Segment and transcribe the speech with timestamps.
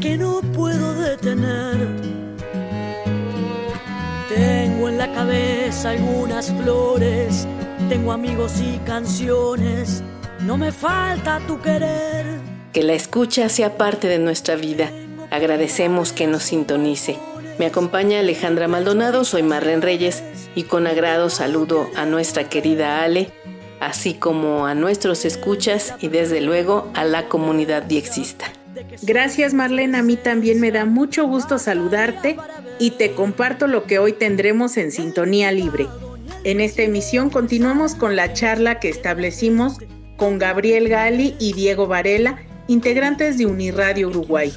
[0.00, 1.88] Que no puedo detener.
[4.28, 7.46] Tengo en la cabeza algunas flores,
[7.88, 10.02] tengo amigos y canciones,
[10.40, 12.40] no me falta tu querer.
[12.72, 14.90] Que la escucha sea parte de nuestra vida.
[15.30, 17.18] Agradecemos que nos sintonice.
[17.58, 20.22] Me acompaña Alejandra Maldonado, soy Marlene Reyes
[20.54, 23.30] y con agrado saludo a nuestra querida Ale,
[23.80, 28.52] así como a nuestros escuchas y desde luego a la comunidad diexista.
[29.02, 32.36] Gracias Marlene, a mí también me da mucho gusto saludarte
[32.78, 35.86] y te comparto lo que hoy tendremos en Sintonía Libre.
[36.44, 39.78] En esta emisión continuamos con la charla que establecimos
[40.16, 42.38] con Gabriel Gali y Diego Varela,
[42.68, 44.52] integrantes de Uniradio Uruguay.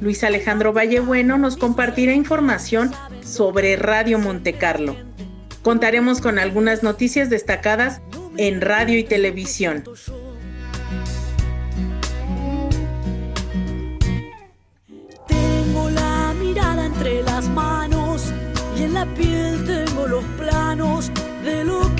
[0.00, 4.96] Luis Alejandro Vallebueno nos compartirá información sobre Radio Montecarlo.
[5.62, 8.00] Contaremos con algunas noticias destacadas
[8.36, 9.84] en radio y televisión.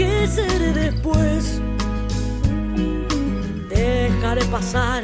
[0.00, 1.60] Que seré después.
[3.68, 5.02] Dejaré pasar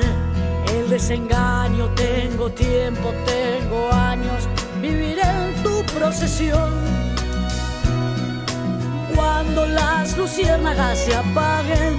[0.75, 4.41] el desengaño, tengo tiempo, tengo años,
[4.81, 6.73] viviré en tu procesión.
[9.15, 11.97] Cuando las luciérnagas se apaguen,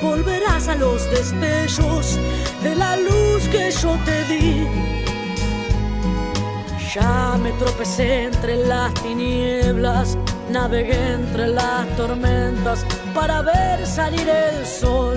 [0.00, 2.18] volverás a los destellos
[2.62, 4.99] de la luz que yo te di.
[6.94, 10.18] Ya me tropecé entre las tinieblas,
[10.50, 12.84] navegué entre las tormentas
[13.14, 15.16] para ver salir el sol.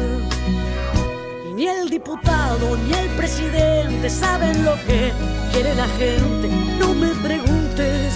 [1.49, 5.11] Y ni el diputado ni el presidente saben lo que
[5.51, 6.47] quiere la gente.
[6.77, 8.13] No me preguntes,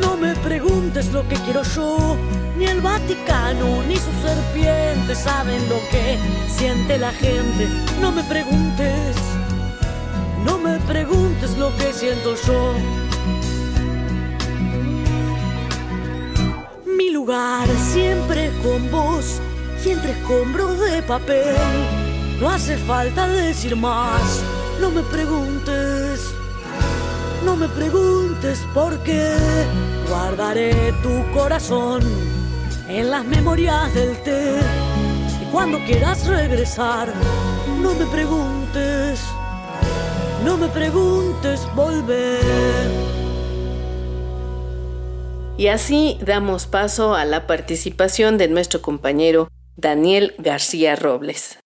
[0.00, 2.16] no me preguntes lo que quiero yo.
[2.56, 6.18] Ni el Vaticano ni sus serpientes saben lo que
[6.48, 7.68] siente la gente.
[8.00, 9.16] No me preguntes.
[10.44, 12.74] No me preguntes lo que siento yo.
[16.96, 19.40] Mi lugar siempre con vos
[19.84, 21.56] y entre escombros de papel.
[22.40, 24.42] No hace falta decir más.
[24.80, 26.34] No me preguntes.
[27.44, 29.34] No me preguntes por qué.
[30.08, 32.02] Guardaré tu corazón
[32.88, 34.56] en las memorias del té.
[35.40, 37.12] Y cuando quieras regresar,
[37.80, 39.20] no me preguntes.
[40.44, 42.40] No me preguntes volver.
[45.56, 51.60] Y así damos paso a la participación de nuestro compañero Daniel García Robles.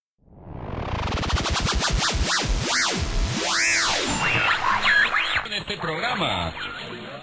[5.58, 6.52] Este programa.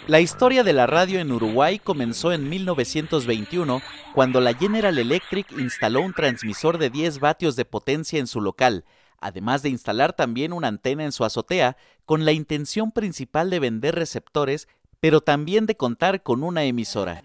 [0.08, 3.82] La historia de la radio en Uruguay comenzó en 1921,
[4.16, 8.84] cuando la General Electric instaló un transmisor de 10 vatios de potencia en su local,
[9.24, 13.96] además de instalar también una antena en su azotea, con la intención principal de vender
[13.96, 14.68] receptores,
[15.00, 17.22] pero también de contar con una emisora.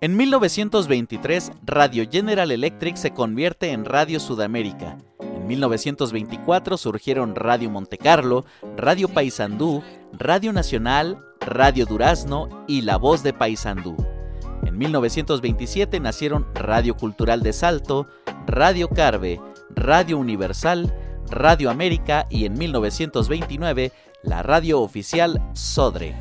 [0.00, 4.98] En 1923, Radio General Electric se convierte en Radio Sudamérica.
[5.20, 8.44] En 1924 surgieron Radio Montecarlo,
[8.76, 13.96] Radio Paysandú, Radio Nacional, Radio Durazno y La Voz de Paysandú.
[14.72, 18.06] En 1927 nacieron Radio Cultural de Salto,
[18.46, 19.38] Radio Carve,
[19.68, 20.96] Radio Universal,
[21.30, 23.92] Radio América y en 1929
[24.22, 26.16] la radio oficial Sodre.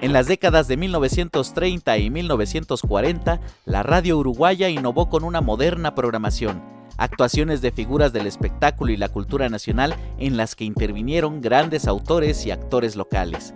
[0.00, 6.62] En las décadas de 1930 y 1940, la radio uruguaya innovó con una moderna programación,
[6.98, 12.46] actuaciones de figuras del espectáculo y la cultura nacional en las que intervinieron grandes autores
[12.46, 13.54] y actores locales.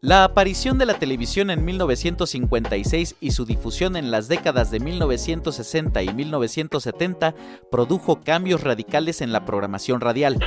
[0.00, 6.02] La aparición de la televisión en 1956 y su difusión en las décadas de 1960
[6.04, 7.34] y 1970
[7.68, 10.38] produjo cambios radicales en la programación radial.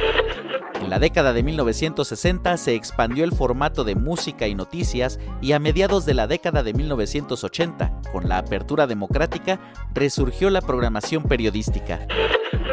[0.79, 5.59] En la década de 1960 se expandió el formato de música y noticias y a
[5.59, 9.59] mediados de la década de 1980, con la apertura democrática,
[9.93, 12.07] resurgió la programación periodística.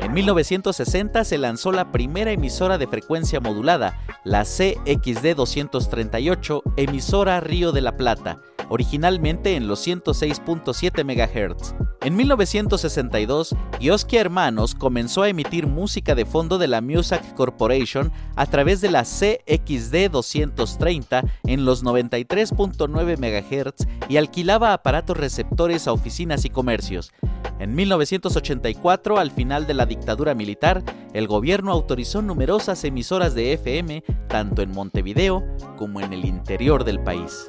[0.00, 7.72] En 1960 se lanzó la primera emisora de frecuencia modulada, la CXD 238, emisora Río
[7.72, 11.74] de la Plata, originalmente en los 106.7 MHz.
[12.02, 18.46] En 1962, Yoski Hermanos comenzó a emitir música de fondo de la Music Corporation a
[18.46, 26.44] través de la CXD 230 en los 93.9 MHz y alquilaba aparatos receptores a oficinas
[26.44, 27.12] y comercios.
[27.58, 34.04] En 1984, al final de la dictadura militar, el gobierno autorizó numerosas emisoras de FM
[34.28, 35.44] tanto en Montevideo
[35.76, 37.48] como en el interior del país.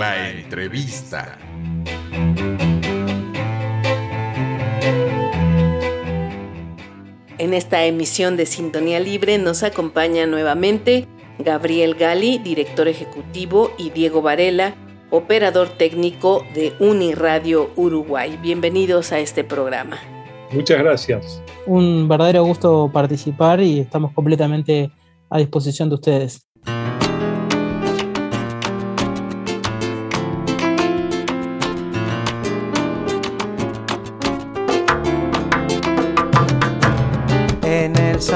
[0.00, 1.36] La entrevista.
[7.36, 11.06] En esta emisión de Sintonía Libre nos acompaña nuevamente
[11.38, 14.74] Gabriel Gali, director ejecutivo, y Diego Varela,
[15.10, 18.38] operador técnico de Uniradio Uruguay.
[18.40, 19.98] Bienvenidos a este programa.
[20.50, 21.42] Muchas gracias.
[21.66, 24.90] Un verdadero gusto participar y estamos completamente
[25.28, 26.49] a disposición de ustedes.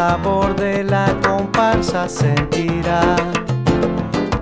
[0.04, 3.16] Sabor de la comparsa sentirá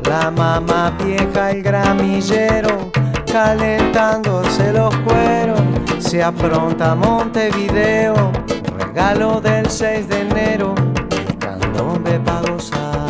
[0.09, 2.91] la mamá vieja, el gramillero,
[3.31, 5.61] calentándose los cueros.
[6.01, 8.33] Se apronta Montevideo,
[8.77, 10.75] regalo del 6 de enero,
[11.29, 13.07] el candombe pa' gozar.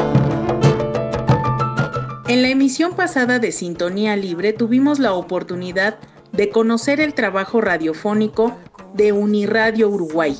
[2.29, 5.99] En la emisión pasada de Sintonía Libre tuvimos la oportunidad
[6.33, 8.53] de conocer el trabajo radiofónico
[8.93, 10.37] de Uniradio Uruguay.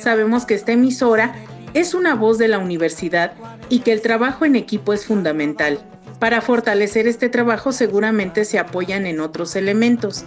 [0.00, 1.34] Sabemos que esta emisora
[1.74, 3.32] es una voz de la universidad
[3.68, 5.78] y que el trabajo en equipo es fundamental.
[6.18, 10.24] Para fortalecer este trabajo seguramente se apoyan en otros elementos.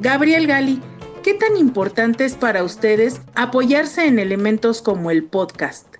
[0.00, 0.80] Gabriel Gali,
[1.22, 5.94] ¿qué tan importante es para ustedes apoyarse en elementos como el podcast?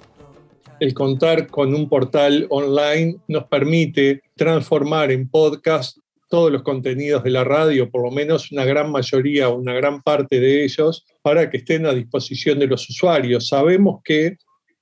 [0.80, 5.98] El contar con un portal online nos permite transformar en podcast
[6.28, 10.40] todos los contenidos de la radio, por lo menos una gran mayoría, una gran parte
[10.40, 13.48] de ellos, para que estén a disposición de los usuarios.
[13.48, 14.36] Sabemos que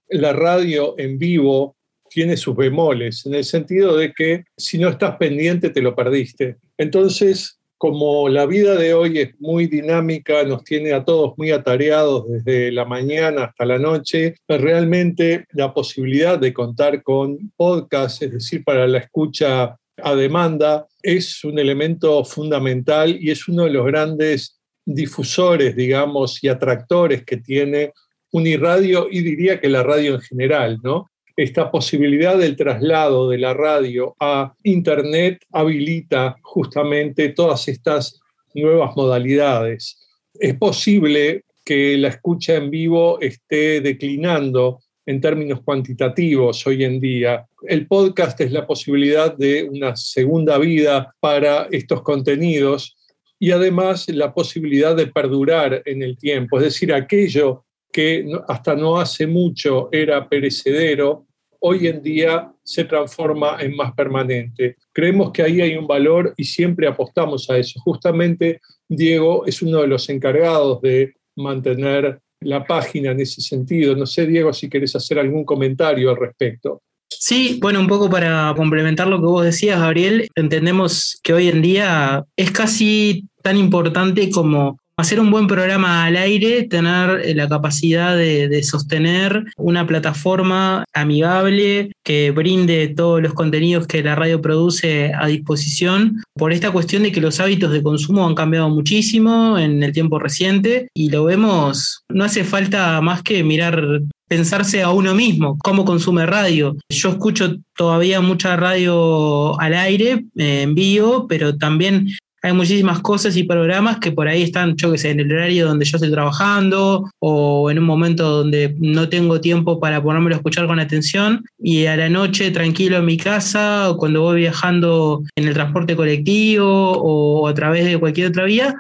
[0.09, 1.77] la radio en vivo
[2.09, 6.57] tiene sus bemoles, en el sentido de que si no estás pendiente te lo perdiste.
[6.79, 12.27] Entonces, como la vida de hoy es muy dinámica, nos tiene a todos muy atareados
[12.29, 18.65] desde la mañana hasta la noche, realmente la posibilidad de contar con podcast, es decir,
[18.65, 24.61] para la escucha a demanda, es un elemento fundamental y es uno de los grandes
[24.85, 27.93] difusores, digamos, y atractores que tiene
[28.33, 31.11] Uniradio y diría que la radio en general, ¿no?
[31.37, 38.21] Esta posibilidad del traslado de la radio a Internet habilita justamente todas estas
[38.55, 39.99] nuevas modalidades.
[40.35, 47.47] Es posible que la escucha en vivo esté declinando en términos cuantitativos hoy en día.
[47.63, 52.97] El podcast es la posibilidad de una segunda vida para estos contenidos
[53.39, 58.99] y además la posibilidad de perdurar en el tiempo, es decir, aquello que hasta no
[58.99, 61.27] hace mucho era perecedero,
[61.61, 64.77] hoy en día se transforma en más permanente.
[64.93, 67.81] Creemos que ahí hay un valor y siempre apostamos a eso.
[67.81, 73.97] Justamente Diego es uno de los encargados de mantener la página en ese sentido.
[73.97, 76.83] No sé, Diego, si querés hacer algún comentario al respecto.
[77.09, 81.63] Sí, bueno, un poco para complementar lo que vos decías, Gabriel, entendemos que hoy en
[81.63, 87.49] día es casi tan importante como hacer un buen programa al aire, tener eh, la
[87.49, 95.13] capacidad de, sostener una plataforma amigable que brinde todos los contenidos que la radio produce
[95.13, 99.83] a disposición, por esta cuestión de que los hábitos de consumo han cambiado muchísimo en
[99.83, 105.15] el tiempo reciente y lo vemos, no hace falta más que mirar pensarse a uno
[105.15, 106.77] mismo, cómo consume radio.
[106.89, 112.09] Yo escucho todavía mucha radio al aire, eh, en vivo, pero también
[112.43, 115.67] hay muchísimas cosas y programas que por ahí están, yo que sé, en el horario
[115.67, 120.39] donde yo estoy trabajando o en un momento donde no tengo tiempo para ponérmelo a
[120.39, 125.23] escuchar con atención y a la noche tranquilo en mi casa o cuando voy viajando
[125.35, 128.75] en el transporte colectivo o a través de cualquier otra vía,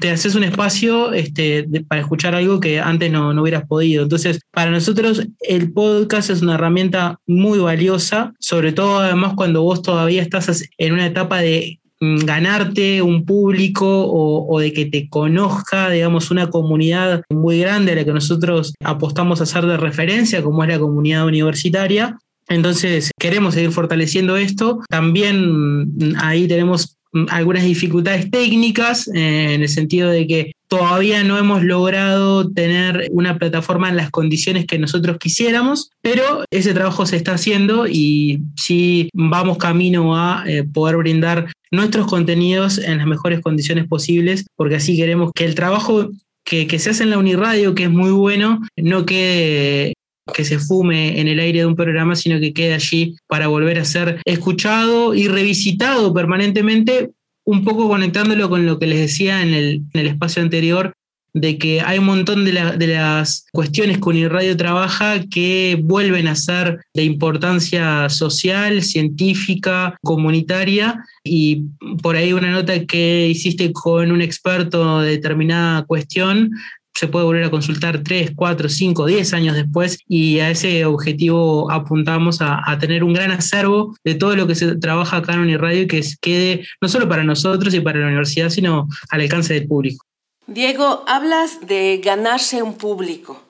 [0.00, 4.02] te haces un espacio este, para escuchar algo que antes no, no, hubieras podido.
[4.02, 9.82] Entonces, para nosotros el podcast es una herramienta muy valiosa, sobre todo además cuando vos
[9.82, 15.90] todavía estás en una etapa de ganarte un público o, o, de que te conozca,
[15.90, 20.62] digamos, una comunidad muy grande a la que nosotros apostamos a ser de referencia, como
[20.62, 22.18] es la comunidad universitaria.
[22.48, 24.80] Entonces, queremos seguir fortaleciendo esto.
[24.88, 26.95] También mm, ahí tenemos
[27.30, 33.38] algunas dificultades técnicas, eh, en el sentido de que todavía no hemos logrado tener una
[33.38, 39.08] plataforma en las condiciones que nosotros quisiéramos, pero ese trabajo se está haciendo y sí
[39.14, 44.96] vamos camino a eh, poder brindar nuestros contenidos en las mejores condiciones posibles, porque así
[44.96, 46.10] queremos que el trabajo
[46.44, 49.95] que, que se hace en la Uniradio, que es muy bueno, no quede
[50.32, 53.78] que se fume en el aire de un programa, sino que quede allí para volver
[53.78, 57.10] a ser escuchado y revisitado permanentemente,
[57.44, 60.92] un poco conectándolo con lo que les decía en el, espacio anterior,
[61.32, 66.80] de que hay un montón de, las cuestiones que Uniradio trabaja que vuelven a ser
[66.94, 71.66] de importancia social, científica, comunitaria, y
[72.02, 76.50] por ahí una nota que hiciste con un experto de determinada cuestión
[76.96, 81.70] se puede volver a consultar 3, 4, 5, 10 años después y a ese objetivo
[81.70, 85.82] apuntamos a, tener un gran acervo de todo lo que se trabaja acá en Uniradio
[85.82, 89.66] y que quede no solo para nosotros y para la universidad, sino al alcance del
[89.66, 90.04] público.
[90.46, 93.42] Diego, hablas de ganarse un público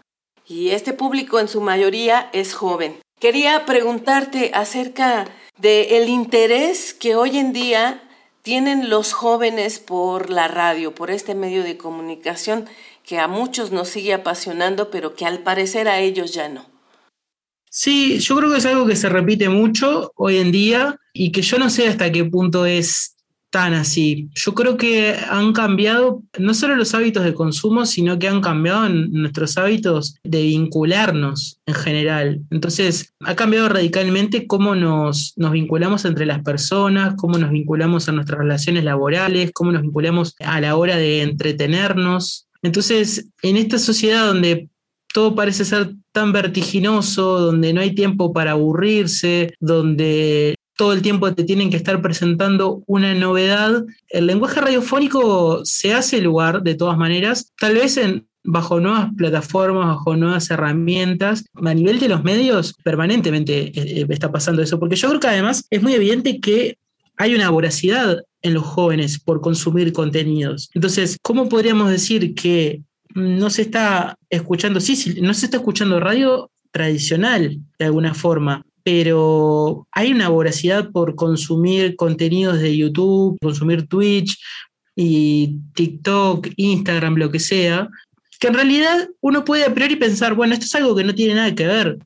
[0.47, 2.97] y este público en su mayoría es joven.
[3.21, 5.26] Quería preguntarte acerca
[5.59, 8.03] del interés que hoy en día
[8.43, 12.69] tienen los jóvenes por la radio, por este medio de comunicación
[13.06, 16.66] que a muchos nos sigue apasionando, pero que al parecer a ellos ya no.
[17.70, 21.42] Sí, yo creo que es algo que se repite mucho hoy en día y que
[21.42, 23.16] yo no sé hasta qué punto es
[23.50, 24.28] tan así.
[24.34, 28.88] Yo creo que han cambiado no solo los hábitos de consumo, sino que han cambiado
[28.88, 32.40] nuestros hábitos de vincularnos en general.
[32.50, 38.12] Entonces, ha cambiado radicalmente cómo nos, nos vinculamos entre las personas, cómo nos vinculamos a
[38.12, 42.46] nuestras relaciones laborales, cómo nos vinculamos a la hora de entretenernos.
[42.66, 44.68] Entonces, en esta sociedad donde
[45.12, 51.32] todo parece ser tan vertiginoso, donde no hay tiempo para aburrirse, donde todo el tiempo
[51.35, 56.99] te tienen que estar presentando una novedad, el lenguaje radiofónico se hace lugar de todas
[56.99, 61.44] maneras, tal vez en, bajo nuevas plataformas, bajo nuevas herramientas.
[61.54, 65.28] A nivel de los medios, permanentemente eh, eh, está pasando eso, porque yo creo que
[65.28, 66.78] además es muy evidente que
[67.16, 70.71] hay una voracidad en los jóvenes por consumir contenidos.
[70.75, 72.83] Entonces, ¿cómo podríamos decir que
[73.15, 78.62] no se está escuchando, sí, sí, no se está escuchando radio tradicional de alguna forma,
[78.83, 84.38] pero hay una voracidad por consumir contenidos de YouTube, consumir Twitch
[84.95, 87.88] y TikTok, Instagram, lo que sea,
[88.38, 91.35] que en realidad uno puede a priori pensar, bueno, esto es algo que no tiene
[91.35, 91.99] nada que ver.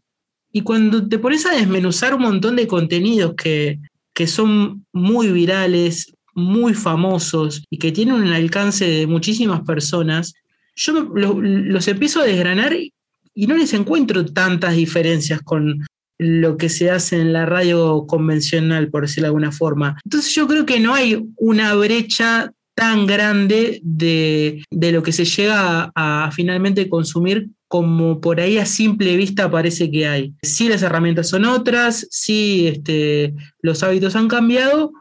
[0.53, 3.81] Y cuando te pones a desmenuzar un montón de contenidos que,
[4.15, 10.35] que son muy virales, muy famosos y que tienen un alcance de muchísimas personas,
[10.77, 15.85] yo los empiezo a desgranar y no les encuentro tantas diferencias con
[16.19, 19.99] lo que se hace en la radio convencional, por decirlo de alguna forma.
[20.05, 25.91] Entonces yo creo que no hay una brecha tan grande de, lo que se llega
[25.95, 30.35] a, finalmente consumir como por ahí a simple vista parece que hay.
[30.43, 34.93] Sí las herramientas son otras, sí este, los hábitos han cambiado,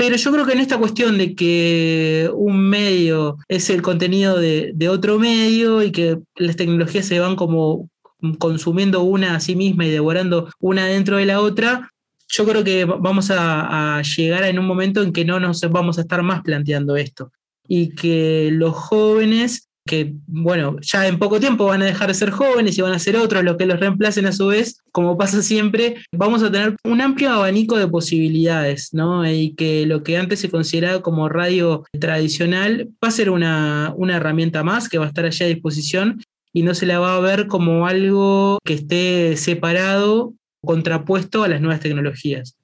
[0.00, 4.88] pero yo creo que en esta cuestión de que un medio es el contenido de,
[4.88, 7.90] otro medio y que las tecnologías se van como
[8.38, 11.90] consumiendo una a sí misma y devorando una dentro de la otra,
[12.28, 15.98] yo creo que vamos a, a, llegar en un momento en que no nos vamos
[15.98, 17.30] a estar más planteando esto.
[17.68, 22.30] Y que los jóvenes que, bueno, ya en poco tiempo van a dejar de ser
[22.30, 25.42] jóvenes y van a ser otros los que los reemplacen a su vez, como pasa
[25.42, 29.28] siempre, vamos a tener un amplio abanico de posibilidades, ¿no?
[29.28, 34.18] Y que lo que antes se consideraba como radio tradicional va a ser una, una
[34.18, 37.20] herramienta más que va a estar allá a disposición y no se la va a
[37.20, 42.56] ver como algo que esté separado, contrapuesto a las nuevas tecnologías.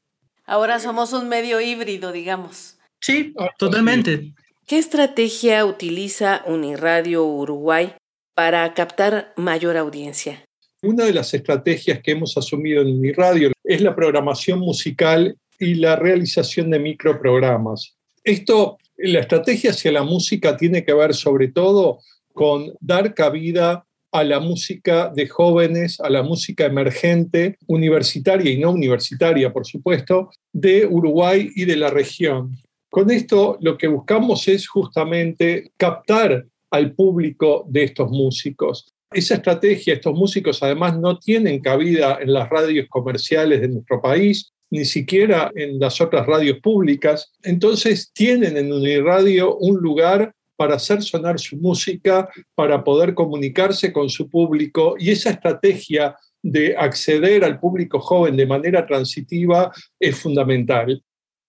[0.44, 2.78] Ahora somos un medio híbrido, digamos.
[3.00, 4.32] Sí, totalmente.
[4.68, 7.92] ¿Qué estrategia utiliza Uniradio Uruguay
[8.34, 10.44] para captar mayor audiencia?
[10.82, 15.94] Una de las estrategias que hemos asumido en Uniradio es la programación musical y la
[15.94, 17.94] realización de microprogramas.
[18.24, 22.00] Esto La estrategia hacia la música tiene que ver sobre todo
[22.32, 28.72] con dar cabida a la música de jóvenes, a la música emergente, universitaria y no
[28.72, 32.56] universitaria, por supuesto, de Uruguay y de la región.
[32.90, 38.92] Con esto lo que buscamos es justamente captar al público de estos músicos.
[39.12, 44.52] Esa estrategia, estos músicos además no tienen cabida en las radios comerciales de nuestro país,
[44.70, 47.32] ni siquiera en las otras radios públicas.
[47.42, 54.08] Entonces tienen en Uniradio un lugar para hacer sonar su música, para poder comunicarse con
[54.08, 61.02] su público y esa estrategia de acceder al público joven de manera transitiva es fundamental.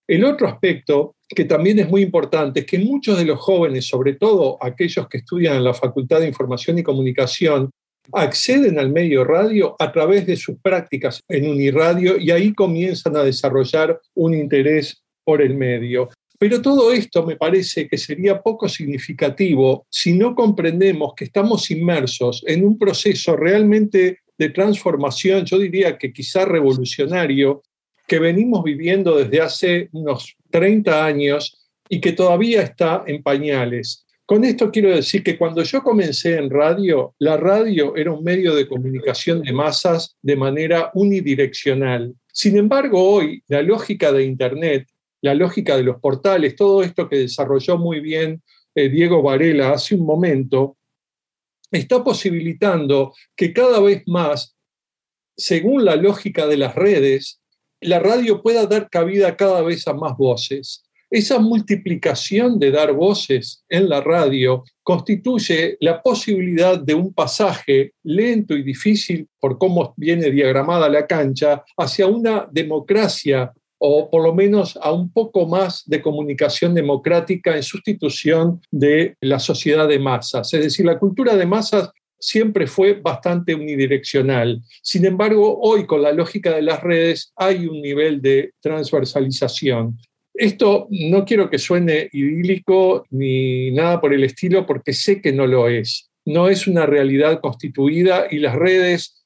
[0.08, 4.14] El otro aspecto que también es muy importante es que muchos de los jóvenes, sobre
[4.14, 7.70] todo aquellos que estudian en la Facultad de Información y Comunicación,
[8.12, 13.22] acceden al medio radio a través de sus prácticas en Uniradio y ahí comienzan a
[13.22, 16.08] desarrollar un interés por el medio.
[16.38, 22.42] Pero todo esto me parece que sería poco significativo si no comprendemos que estamos inmersos
[22.46, 27.62] en un proceso realmente de transformación, yo diría que quizá revolucionario,
[28.08, 34.04] que venimos viviendo desde hace unos 30 años y que todavía está en pañales.
[34.26, 38.54] Con esto quiero decir que cuando yo comencé en radio, la radio era un medio
[38.54, 42.14] de comunicación de masas de manera unidireccional.
[42.32, 44.88] Sin embargo, hoy la lógica de Internet
[45.20, 48.42] la lógica de los portales, todo esto que desarrolló muy bien
[48.74, 50.76] eh, Diego Varela hace un momento,
[51.70, 54.56] está posibilitando que cada vez más,
[55.36, 57.40] según la lógica de las redes,
[57.80, 60.84] la radio pueda dar cabida cada vez a más voces.
[61.10, 68.54] Esa multiplicación de dar voces en la radio constituye la posibilidad de un pasaje lento
[68.54, 74.78] y difícil por cómo viene diagramada la cancha hacia una democracia o por lo menos
[74.82, 80.52] a un poco más de comunicación democrática en sustitución de la sociedad de masas.
[80.52, 84.60] Es decir, la cultura de masas siempre fue bastante unidireccional.
[84.82, 89.98] Sin embargo, hoy con la lógica de las redes hay un nivel de transversalización.
[90.34, 95.46] Esto no quiero que suene idílico ni nada por el estilo porque sé que no
[95.46, 96.10] lo es.
[96.24, 99.18] No es una realidad constituida y las redes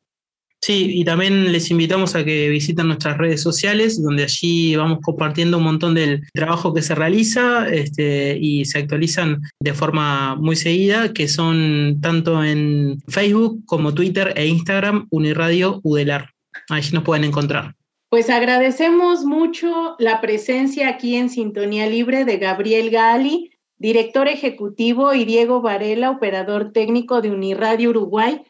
[0.65, 5.59] Sí, y también les invitamos a que visiten nuestras redes sociales, donde allí vamos compartiendo
[5.59, 11.13] un montón del trabajo que se realiza este, y se actualizan de forma muy seguida,
[11.13, 16.31] que son tanto en Facebook como Twitter e Instagram, Uniradio Udelar.
[16.69, 17.75] Allí nos pueden encontrar.
[18.09, 25.25] Pues agradecemos mucho la presencia aquí en Sintonía Libre de Gabriel Gali, director ejecutivo, y
[25.25, 28.43] Diego Varela, operador técnico de Uniradio Uruguay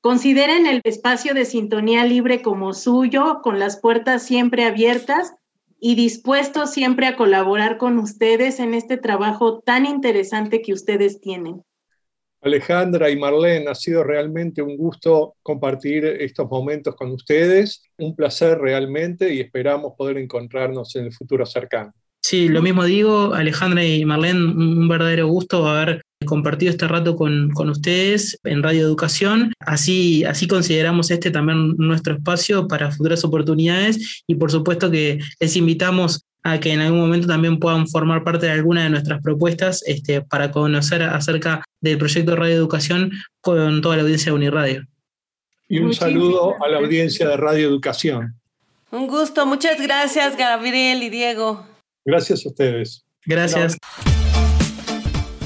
[0.00, 5.34] Consideren el espacio de sintonía libre como suyo, con las puertas siempre abiertas
[5.80, 11.62] y dispuestos siempre a colaborar con ustedes en este trabajo tan interesante que ustedes tienen.
[12.40, 18.58] Alejandra y Marlene, ha sido realmente un gusto compartir estos momentos con ustedes, un placer
[18.58, 21.92] realmente y esperamos poder encontrarnos en el futuro cercano.
[22.22, 27.52] Sí, lo mismo digo, Alejandra y Marlene, un verdadero gusto haber compartido este rato con,
[27.68, 29.52] ustedes en Radio Educación.
[29.60, 35.56] Así, así consideramos este también nuestro espacio para futuras oportunidades y por supuesto que les
[35.56, 39.82] invitamos a que en algún momento también puedan formar parte de alguna de nuestras propuestas
[39.86, 44.86] este, para conocer acerca del proyecto Radio Educación con toda la audiencia de Uniradio.
[45.68, 48.34] Y un saludo a la audiencia de Radio Educación.
[48.90, 51.66] Un gusto, muchas gracias Gabriel y Diego.
[52.04, 53.04] Gracias a ustedes.
[53.26, 53.76] Gracias.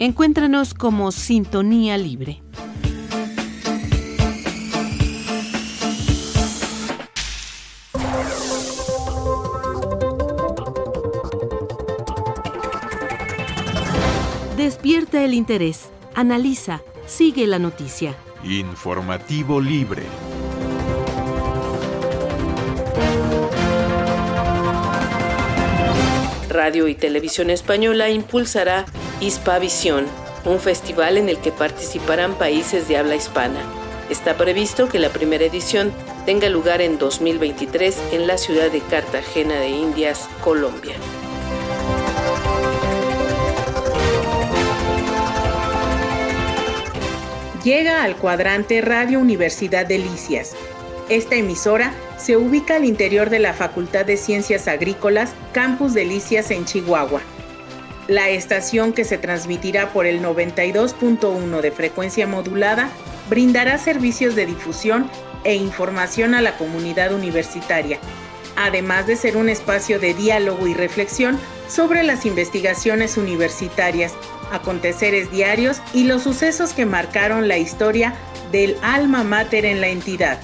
[0.00, 2.40] Encuéntranos como Sintonía Libre.
[14.56, 18.14] Despierta el interés, analiza, sigue la noticia.
[18.44, 20.04] Informativo libre.
[26.48, 28.84] Radio y Televisión Española impulsará
[29.20, 30.06] Hispavisión,
[30.44, 33.60] un festival en el que participarán países de habla hispana.
[34.08, 35.92] Está previsto que la primera edición
[36.24, 40.94] tenga lugar en 2023 en la ciudad de Cartagena de Indias, Colombia.
[47.64, 50.54] Llega al cuadrante Radio Universidad de Delicias.
[51.08, 56.64] Esta emisora se ubica al interior de la Facultad de Ciencias Agrícolas, Campus Delicias en
[56.64, 57.20] Chihuahua.
[58.08, 62.88] La estación que se transmitirá por el 92.1 de frecuencia modulada
[63.28, 65.10] brindará servicios de difusión
[65.44, 67.98] e información a la comunidad universitaria,
[68.56, 74.14] además de ser un espacio de diálogo y reflexión sobre las investigaciones universitarias,
[74.52, 78.14] aconteceres diarios y los sucesos que marcaron la historia
[78.50, 80.40] del alma mater en la entidad.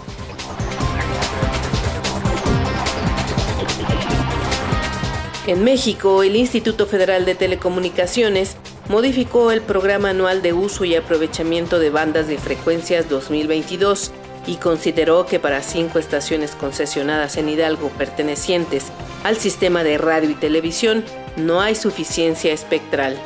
[5.47, 8.57] En México, el Instituto Federal de Telecomunicaciones
[8.89, 14.11] modificó el Programa Anual de Uso y Aprovechamiento de Bandas de Frecuencias 2022
[14.47, 18.87] y consideró que para cinco estaciones concesionadas en Hidalgo pertenecientes
[19.23, 21.05] al sistema de radio y televisión
[21.37, 23.19] no hay suficiencia espectral.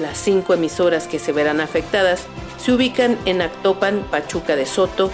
[0.00, 2.22] Las cinco emisoras que se verán afectadas
[2.56, 5.10] se ubican en Actopan, Pachuca de Soto,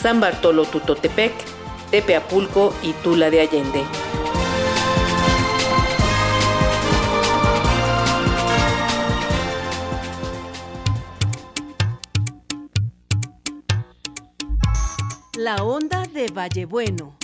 [0.00, 1.32] San Bartolo Tutotepec,
[1.90, 3.82] Tepeapulco y Tula de Allende.
[16.22, 17.18] De Vallebueno.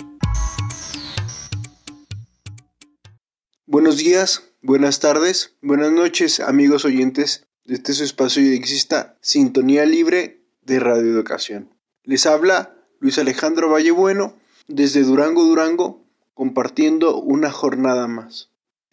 [3.65, 9.85] Buenos días, buenas tardes, buenas noches, amigos oyentes de este su espacio y exista Sintonía
[9.85, 11.73] Libre de Radio Educación.
[12.03, 14.35] Les habla Luis Alejandro Vallebueno
[14.67, 18.49] desde Durango, Durango, compartiendo una jornada más.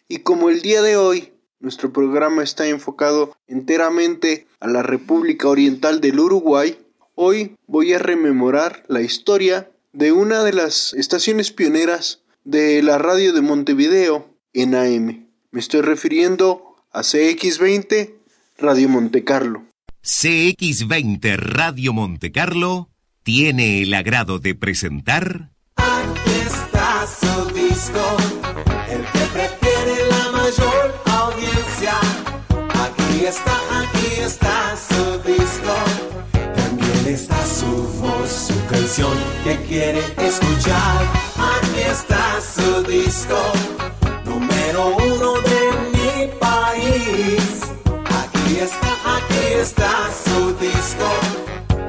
[0.07, 5.99] Y como el día de hoy nuestro programa está enfocado enteramente a la República Oriental
[5.99, 6.77] del Uruguay,
[7.19, 13.33] Hoy voy a rememorar la historia de una de las estaciones pioneras de la radio
[13.33, 15.27] de Montevideo en AM.
[15.49, 18.13] Me estoy refiriendo a CX20
[18.59, 19.65] Radio Montecarlo.
[20.03, 22.91] CX20 Radio Montecarlo
[23.23, 25.49] tiene el agrado de presentar.
[25.77, 28.17] Aquí está su disco,
[28.91, 31.95] el que prefiere la mayor audiencia.
[32.69, 36.07] Aquí está, aquí está su disco
[37.09, 37.65] está su
[38.01, 38.56] voz, su
[39.43, 41.03] que quiere escuchar.
[41.35, 43.35] Aquí está su disco,
[44.23, 47.63] número uno de mi país.
[48.05, 49.91] Aquí está, aquí está
[50.23, 51.09] su disco.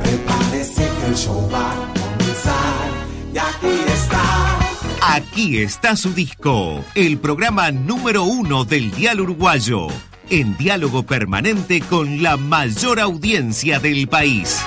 [0.02, 2.90] Prepárese que el show va a comenzar.
[3.32, 4.58] Y aquí está.
[5.00, 9.86] Aquí está su disco, el programa número uno del Dial Uruguayo,
[10.30, 14.58] en diálogo permanente con la mayor audiencia del país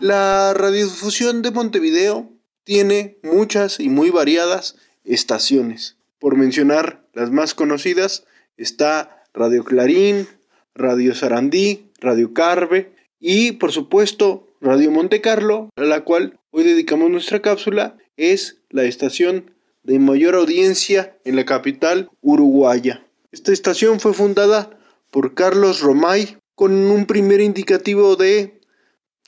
[0.00, 2.30] La radiodifusión de Montevideo
[2.64, 5.98] tiene muchas y muy variadas estaciones.
[6.18, 8.24] Por mencionar las más conocidas
[8.56, 10.26] está Radio Clarín,
[10.74, 17.10] Radio Sarandí, Radio Carve y por supuesto Radio Monte Carlo, a la cual hoy dedicamos
[17.10, 19.50] nuestra cápsula, es la estación
[19.82, 23.04] de mayor audiencia en la capital uruguaya.
[23.32, 24.70] Esta estación fue fundada
[25.10, 28.59] por Carlos Romay con un primer indicativo de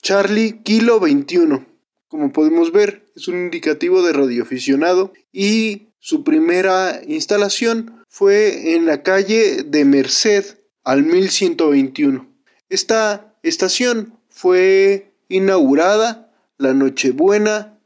[0.02, 1.64] Charlie Kilo 21.
[2.08, 9.04] Como podemos ver, es un indicativo de radioaficionado y su primera instalación fue en la
[9.04, 12.28] calle de Merced al 1121.
[12.68, 17.78] Esta estación fue inaugurada la Nochebuena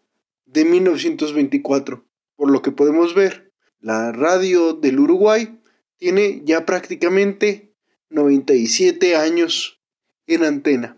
[0.46, 2.02] de 1924.
[2.34, 5.60] Por lo que podemos ver, la radio del Uruguay
[5.98, 7.74] tiene ya prácticamente
[8.08, 9.82] 97 años
[10.26, 10.96] en antena.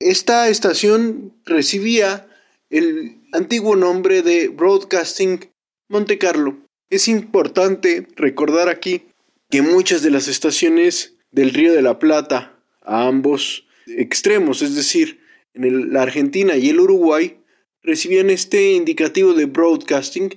[0.00, 2.28] Esta estación recibía
[2.68, 5.50] el antiguo nombre de Broadcasting
[5.88, 6.58] Monte Carlo.
[6.90, 9.02] Es importante recordar aquí
[9.50, 15.20] que muchas de las estaciones del Río de la Plata a ambos extremos, es decir,
[15.54, 17.38] en la Argentina y el Uruguay,
[17.82, 20.30] recibían este indicativo de broadcasting,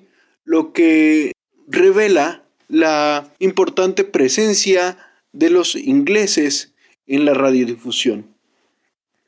[0.44, 1.32] lo que
[1.68, 4.98] revela la importante presencia
[5.32, 6.76] de los ingleses
[7.08, 8.37] en la radiodifusión.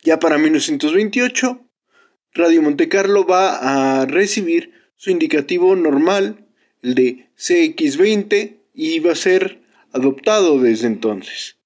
[0.03, 1.59] Ya para 1928,
[2.33, 6.47] Radio Montecarlo va a recibir su indicativo normal,
[6.81, 11.57] el de CX20, y va a ser adoptado desde entonces.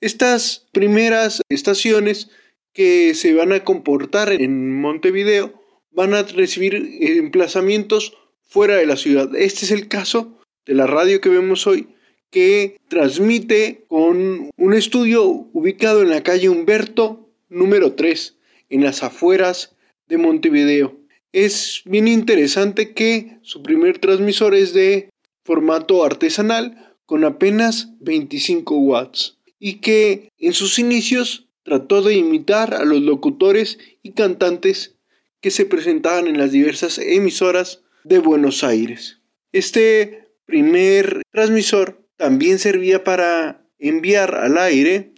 [0.00, 2.30] Estas primeras estaciones
[2.72, 9.34] que se van a comportar en Montevideo van a recibir emplazamientos fuera de la ciudad.
[9.34, 11.88] Este es el caso de la radio que vemos hoy,
[12.30, 18.38] que transmite con un estudio ubicado en la calle Humberto número 3,
[18.70, 19.76] en las afueras
[20.08, 20.98] de Montevideo.
[21.32, 25.10] Es bien interesante que su primer transmisor es de
[25.44, 32.84] formato artesanal con apenas 25 watts y que en sus inicios trató de imitar a
[32.84, 34.96] los locutores y cantantes
[35.40, 39.20] que se presentaban en las diversas emisoras de Buenos Aires.
[39.52, 45.14] Este primer transmisor también servía para enviar al aire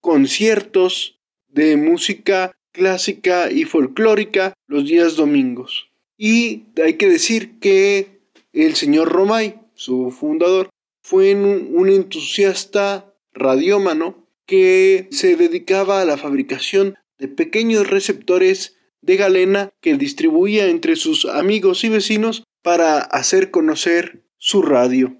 [0.00, 1.18] conciertos
[1.54, 5.88] de música clásica y folclórica los días domingos.
[6.18, 8.20] Y hay que decir que
[8.52, 10.70] el señor Romay, su fundador,
[11.02, 19.70] fue un, entusiasta radiómano que se dedicaba a la fabricación de pequeños receptores de galena
[19.80, 25.16] que distribuía entre sus amigos y vecinos para hacer conocer su radio.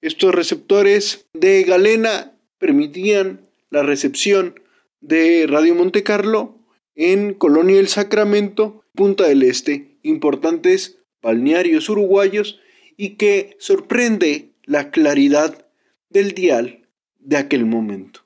[0.00, 4.60] Estos receptores de galena permitían la recepción
[5.04, 6.58] de Radio Monte Carlo
[6.94, 12.60] en Colonia El Sacramento, Punta del Este, importantes balnearios uruguayos
[12.96, 15.66] y que sorprende la claridad
[16.08, 16.88] del dial
[17.18, 18.20] de aquel momento.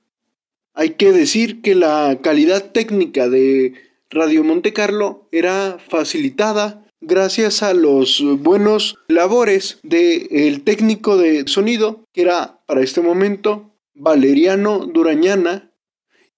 [0.74, 3.74] Hay que decir que la calidad técnica de
[4.10, 12.22] Radio Monte Carlo era facilitada gracias a los buenos labores del técnico de sonido, que
[12.22, 15.67] era para este momento Valeriano Durañana,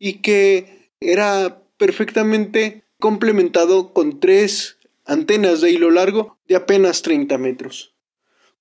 [0.01, 7.95] y que era perfectamente complementado con tres antenas de hilo largo de apenas 30 metros.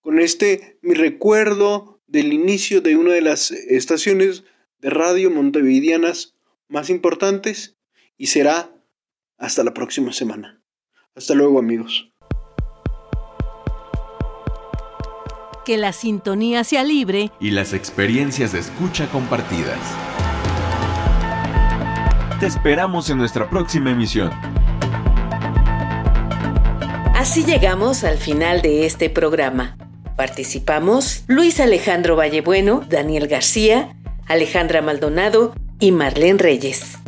[0.02, 4.44] Con este mi recuerdo del inicio de una de las estaciones
[4.80, 6.36] de radio montevideanas
[6.68, 7.78] más importantes
[8.18, 8.72] y será
[9.38, 10.62] hasta la próxima semana.
[11.16, 12.12] Hasta luego amigos.
[15.66, 20.09] Que la sintonía sea libre y las experiencias de escucha compartidas.
[22.40, 24.32] Te esperamos en nuestra próxima emisión.
[27.14, 29.76] Así llegamos al final de este programa.
[30.16, 33.94] Participamos Luis Alejandro Vallebueno, Daniel García,
[34.26, 37.00] Alejandra Maldonado y Marlene Reyes.